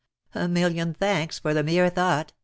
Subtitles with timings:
[0.33, 2.33] "A million thanks for the mere thought